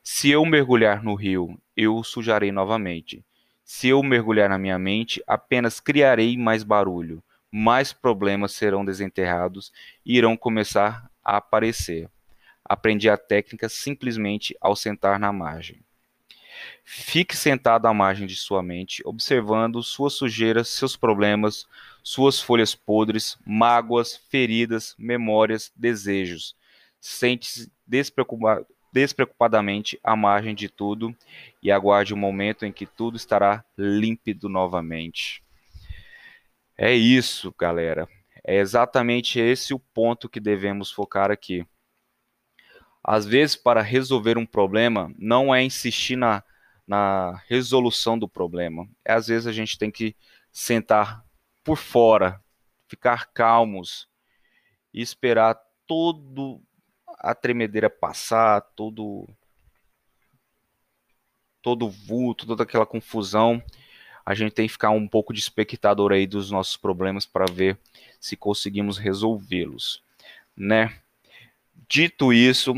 Se 0.04 0.30
eu 0.30 0.46
mergulhar 0.46 1.02
no 1.02 1.16
rio, 1.16 1.60
eu 1.76 1.96
o 1.96 2.04
sujarei 2.04 2.52
novamente. 2.52 3.26
Se 3.66 3.88
eu 3.88 4.04
mergulhar 4.04 4.50
na 4.50 4.60
minha 4.60 4.78
mente, 4.78 5.24
apenas 5.26 5.80
criarei 5.80 6.38
mais 6.38 6.62
barulho. 6.62 7.24
mais 7.56 7.94
problemas 7.94 8.52
serão 8.54 8.84
desenterrados 8.84 9.72
e 10.04 10.18
irão 10.18 10.36
começar 10.36 11.08
a 11.24 11.38
aparecer. 11.38 12.10
Aprendi 12.66 13.08
a 13.08 13.16
técnica 13.16 13.70
simplesmente 13.70 14.58
ao 14.60 14.76
sentar 14.76 15.20
na 15.20 15.32
margem. 15.32 15.80
Fique 16.84 17.36
sentado 17.36 17.88
à 17.88 17.94
margem 17.94 18.28
de 18.28 18.36
sua 18.36 18.62
mente, 18.62 19.02
observando 19.06 19.82
suas 19.82 20.14
sujeiras, 20.14 20.68
seus 20.70 20.96
problemas, 20.96 21.68
suas 22.04 22.40
folhas 22.40 22.76
podres, 22.76 23.38
mágoas, 23.46 24.18
feridas, 24.30 24.96
memórias, 24.98 25.72
desejos. 25.76 26.56
Sente-se 27.00 27.72
despreocupado, 27.88 28.66
despreocupadamente 28.92 30.00
à 30.04 30.16
margem 30.16 30.54
de 30.54 30.70
tudo 30.70 31.16
e 31.62 31.72
aguarde 31.72 32.14
o 32.14 32.18
momento 32.18 32.64
em 32.64 32.72
que 32.72 32.86
tudo 32.86 33.18
estará 33.18 33.66
límpido 33.76 34.48
novamente. 34.48 35.44
É 36.78 36.94
isso, 36.94 37.54
galera. 37.58 38.08
É 38.44 38.58
exatamente 38.58 39.40
esse 39.40 39.74
o 39.74 39.80
ponto 39.80 40.30
que 40.30 40.40
devemos 40.40 40.92
focar 40.92 41.32
aqui. 41.32 41.66
Às 43.04 43.26
vezes, 43.26 43.56
para 43.56 43.82
resolver 43.82 44.38
um 44.38 44.46
problema, 44.46 45.14
não 45.18 45.54
é 45.54 45.64
insistir 45.64 46.16
na, 46.16 46.44
na 46.88 47.42
resolução 47.48 48.18
do 48.18 48.28
problema. 48.28 48.88
É, 49.04 49.14
às 49.14 49.28
vezes 49.28 49.48
a 49.48 49.52
gente 49.52 49.78
tem 49.78 49.90
que 49.90 50.16
sentar 50.52 51.26
por 51.64 51.78
fora, 51.78 52.42
ficar 52.88 53.28
calmos 53.34 54.08
e 54.94 55.02
esperar 55.02 55.60
todo 55.88 56.62
a 57.18 57.34
tremedeira 57.34 57.90
passar, 57.90 58.62
todo 58.76 59.28
todo 61.62 61.90
vulto, 61.90 62.46
toda 62.46 62.64
aquela 62.64 62.86
confusão, 62.86 63.64
a 64.26 64.34
gente 64.34 64.54
tem 64.54 64.68
que 64.68 64.74
ficar 64.74 64.90
um 64.90 65.08
pouco 65.08 65.34
de 65.34 65.40
espectador 65.40 66.12
aí 66.12 66.28
dos 66.28 66.52
nossos 66.52 66.78
problemas 66.78 67.26
para 67.26 67.46
ver 67.46 67.78
se 68.20 68.36
conseguimos 68.36 68.98
resolvê-los, 68.98 70.04
né? 70.56 70.98
Dito 71.88 72.34
isso, 72.34 72.74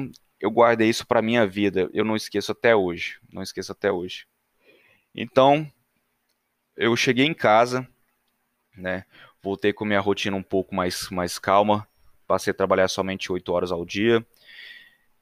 eu 0.46 0.52
guardei 0.52 0.88
isso 0.88 1.08
para 1.08 1.24
minha 1.24 1.48
vida, 1.48 1.90
eu 1.92 2.06
não 2.06 2.16
esqueço 2.16 2.52
até 2.52 2.76
hoje, 2.76 3.20
não 3.34 3.42
esqueço 3.42 3.72
até 3.72 3.92
hoje. 3.92 4.28
Então, 5.14 5.68
eu 6.78 6.96
cheguei 6.96 7.26
em 7.26 7.34
casa, 7.34 7.88
né? 8.78 9.06
Voltei 9.42 9.74
com 9.74 9.86
minha 9.86 10.00
rotina 10.00 10.38
um 10.38 10.44
pouco 10.44 10.76
mais 10.76 11.10
mais 11.10 11.40
calma, 11.40 11.88
passei 12.28 12.52
a 12.52 12.54
trabalhar 12.54 12.88
somente 12.90 13.32
8 13.32 13.52
horas 13.52 13.72
ao 13.72 13.84
dia, 13.84 14.24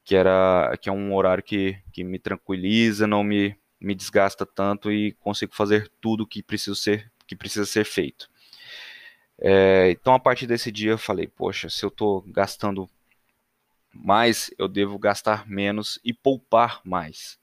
que 0.04 0.14
era 0.14 0.76
que 0.78 0.90
é 0.90 0.92
um 0.92 1.14
horário 1.14 1.42
que, 1.42 1.78
que 1.90 2.04
me 2.04 2.18
tranquiliza, 2.18 3.06
não 3.06 3.24
me, 3.24 3.56
me 3.80 3.94
desgasta 3.94 4.44
tanto 4.44 4.92
e 4.92 5.12
consigo 5.12 5.54
fazer 5.54 5.90
tudo 6.02 6.26
que 6.26 6.42
precisa 6.42 6.76
ser 6.76 7.10
que 7.26 7.34
precisa 7.34 7.64
ser 7.64 7.86
feito. 7.86 8.28
É, 9.40 9.90
então 9.90 10.12
a 10.12 10.20
partir 10.20 10.46
desse 10.46 10.70
dia 10.70 10.92
eu 10.92 10.98
falei, 10.98 11.26
poxa, 11.26 11.70
se 11.70 11.82
eu 11.82 11.88
estou 11.88 12.20
gastando 12.28 12.86
mais, 13.94 14.50
eu 14.58 14.68
devo 14.68 14.98
gastar 14.98 15.46
menos 15.46 15.98
e 16.04 16.12
poupar 16.12 16.80
mais. 16.84 17.38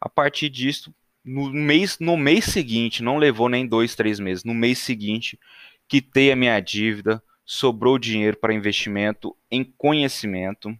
A 0.00 0.08
partir 0.08 0.48
disso, 0.48 0.94
no 1.24 1.50
mês, 1.50 1.98
no 1.98 2.16
mês 2.16 2.44
seguinte, 2.44 3.02
não 3.02 3.16
levou 3.16 3.48
nem 3.48 3.66
dois, 3.66 3.94
três 3.94 4.20
meses, 4.20 4.44
no 4.44 4.54
mês 4.54 4.78
seguinte, 4.78 5.38
quitei 5.88 6.30
a 6.30 6.36
minha 6.36 6.60
dívida, 6.60 7.22
sobrou 7.44 7.98
dinheiro 7.98 8.36
para 8.36 8.54
investimento 8.54 9.36
em 9.50 9.64
conhecimento 9.64 10.76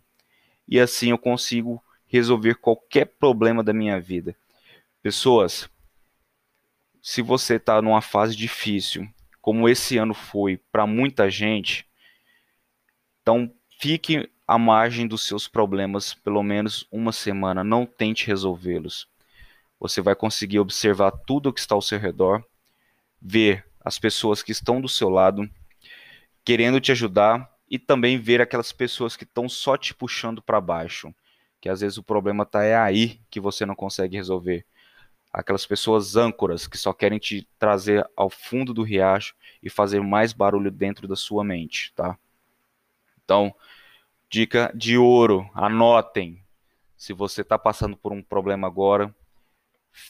e 0.66 0.78
assim 0.80 1.10
eu 1.10 1.18
consigo 1.18 1.82
resolver 2.06 2.54
qualquer 2.56 3.06
problema 3.06 3.62
da 3.62 3.72
minha 3.72 4.00
vida. 4.00 4.36
Pessoas, 5.02 5.68
se 7.02 7.20
você 7.20 7.56
está 7.56 7.82
numa 7.82 8.00
fase 8.00 8.34
difícil, 8.34 9.08
como 9.40 9.68
esse 9.68 9.98
ano 9.98 10.14
foi 10.14 10.56
para 10.56 10.86
muita 10.86 11.30
gente, 11.30 11.86
então 13.20 13.52
fique 13.78 14.30
à 14.46 14.58
margem 14.58 15.06
dos 15.06 15.26
seus 15.26 15.48
problemas 15.48 16.14
pelo 16.14 16.42
menos 16.42 16.86
uma 16.90 17.12
semana, 17.12 17.64
não 17.64 17.86
tente 17.86 18.26
resolvê-los. 18.26 19.08
Você 19.80 20.00
vai 20.00 20.14
conseguir 20.14 20.58
observar 20.58 21.10
tudo 21.10 21.48
o 21.48 21.52
que 21.52 21.60
está 21.60 21.74
ao 21.74 21.82
seu 21.82 21.98
redor, 21.98 22.44
ver 23.20 23.64
as 23.84 23.98
pessoas 23.98 24.42
que 24.42 24.52
estão 24.52 24.80
do 24.80 24.88
seu 24.88 25.08
lado, 25.08 25.48
querendo 26.44 26.80
te 26.80 26.92
ajudar 26.92 27.50
e 27.70 27.78
também 27.78 28.18
ver 28.18 28.40
aquelas 28.40 28.72
pessoas 28.72 29.16
que 29.16 29.24
estão 29.24 29.48
só 29.48 29.76
te 29.76 29.94
puxando 29.94 30.42
para 30.42 30.60
baixo, 30.60 31.14
que 31.60 31.68
às 31.68 31.80
vezes 31.80 31.98
o 31.98 32.02
problema 32.02 32.44
tá 32.44 32.62
é 32.62 32.76
aí 32.76 33.20
que 33.30 33.40
você 33.40 33.64
não 33.66 33.74
consegue 33.74 34.16
resolver. 34.16 34.64
Aquelas 35.32 35.66
pessoas 35.66 36.14
âncoras 36.14 36.66
que 36.66 36.78
só 36.78 36.92
querem 36.92 37.18
te 37.18 37.48
trazer 37.58 38.08
ao 38.16 38.30
fundo 38.30 38.72
do 38.72 38.82
riacho 38.82 39.34
e 39.62 39.68
fazer 39.68 40.00
mais 40.00 40.32
barulho 40.32 40.70
dentro 40.70 41.08
da 41.08 41.16
sua 41.16 41.42
mente, 41.42 41.92
tá? 41.96 42.16
Então, 43.24 43.54
dica 44.34 44.72
de 44.74 44.98
ouro, 44.98 45.48
anotem. 45.54 46.42
Se 46.96 47.12
você 47.12 47.42
está 47.42 47.56
passando 47.56 47.96
por 47.96 48.12
um 48.12 48.20
problema 48.20 48.66
agora, 48.66 49.14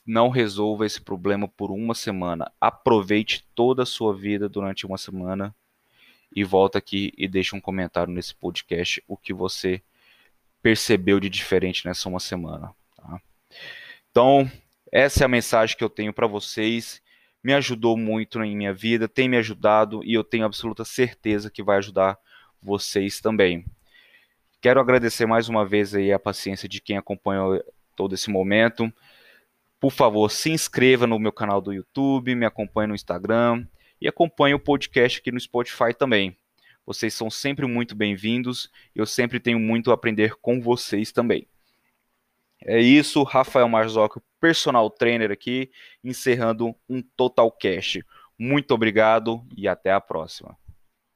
não 0.06 0.30
resolva 0.30 0.87
esse 0.87 0.98
problema 0.98 1.46
por 1.46 1.70
uma 1.70 1.94
semana. 1.94 2.50
Aproveite 2.58 3.46
toda 3.54 3.82
a 3.82 3.87
sua 3.87 4.16
vida 4.16 4.48
durante 4.48 4.87
uma 4.87 4.96
semana 4.96 5.54
e 6.34 6.42
volta 6.42 6.78
aqui 6.78 7.12
e 7.18 7.28
deixa 7.28 7.54
um 7.54 7.60
comentário 7.60 8.14
nesse 8.14 8.34
podcast 8.34 9.04
o 9.06 9.14
que 9.14 9.34
você 9.34 9.82
percebeu 10.62 11.20
de 11.20 11.28
diferente 11.28 11.84
nessa 11.87 12.08
uma 12.08 12.18
semana. 12.18 12.74
Tá? 12.96 13.20
Então, 14.10 14.50
essa 14.90 15.22
é 15.22 15.26
a 15.26 15.28
mensagem 15.28 15.76
que 15.76 15.84
eu 15.84 15.90
tenho 15.90 16.14
para 16.14 16.26
vocês. 16.26 17.02
Me 17.42 17.52
ajudou 17.52 17.94
muito 17.94 18.42
em 18.42 18.56
minha 18.56 18.72
vida, 18.72 19.06
tem 19.06 19.28
me 19.28 19.37
ajudado 19.37 20.02
e 20.02 20.14
eu 20.14 20.24
tenho 20.24 20.46
absoluta 20.46 20.82
certeza 20.82 21.50
que 21.50 21.62
vai 21.62 21.76
ajudar 21.76 22.18
vocês 22.62 23.20
também. 23.20 23.66
Quero 24.64 24.81
agradecer 24.81 25.27
mais 25.27 25.46
uma 25.46 25.62
vez 25.62 25.94
aí 25.94 26.11
a 26.11 26.18
paciência 26.18 26.66
de 26.66 26.81
quem 26.81 26.96
acompanhou 26.96 27.62
todo 27.94 28.14
esse 28.14 28.31
momento. 28.31 28.90
Por 29.79 29.92
favor, 29.92 30.31
se 30.31 30.50
inscreva 30.50 31.07
no 31.07 31.18
meu 31.18 31.31
canal 31.31 31.61
do 31.61 31.70
YouTube, 31.70 32.35
me 32.35 32.46
acompanhe 32.46 32.87
no 32.87 32.94
Instagram, 32.94 33.66
e 34.00 34.09
acompanhe 34.09 34.55
o 34.55 34.59
podcast 34.59 35.20
aqui 35.20 35.31
no 35.31 35.38
Spotify 35.38 35.92
também. 35.92 36.35
Vocês 36.87 37.12
são 37.12 37.31
sempre 37.31 37.66
muito 37.66 37.94
bem-vindos 37.94 38.70
e 38.96 39.00
eu 39.00 39.05
sempre 39.05 39.38
tenho 39.38 39.61
muito 39.61 39.90
a 39.90 39.94
aprender 39.94 40.35
com 40.37 40.62
vocês 40.62 41.12
também. 41.12 41.46
É 42.64 42.81
isso, 42.81 43.22
Rafael 43.22 43.68
Marzocco, 43.68 44.22
personal 44.40 44.88
trainer 44.88 45.31
aqui, 45.31 45.70
encerrando 46.03 46.74
um 46.88 47.03
Total 47.03 47.53
Cash. 47.53 47.98
Muito 48.38 48.72
obrigado 48.72 49.46
e 49.55 49.68
até 49.68 49.92
a 49.92 50.00
próxima. 50.00 50.57